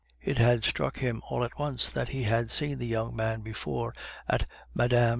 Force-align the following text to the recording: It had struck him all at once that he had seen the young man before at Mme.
It 0.19 0.39
had 0.39 0.63
struck 0.63 0.97
him 0.97 1.21
all 1.29 1.43
at 1.43 1.59
once 1.59 1.91
that 1.91 2.09
he 2.09 2.23
had 2.23 2.49
seen 2.49 2.79
the 2.79 2.87
young 2.87 3.15
man 3.15 3.41
before 3.41 3.93
at 4.27 4.47
Mme. 4.73 5.09